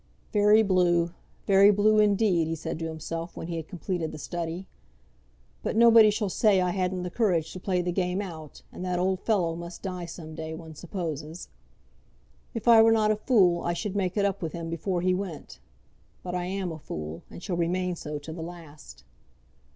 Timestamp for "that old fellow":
8.83-9.55